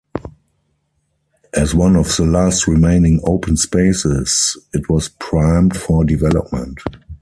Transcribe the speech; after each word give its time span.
As 1.53 1.75
one 1.75 1.95
of 1.95 2.07
the 2.17 2.25
last 2.25 2.65
remaining 2.67 3.21
open 3.23 3.55
spaces 3.55 4.57
it 4.73 4.89
was 4.89 5.09
primed 5.09 5.77
for 5.77 6.03
development. 6.03 6.79